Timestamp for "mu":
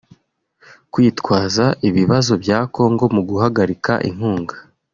3.15-3.21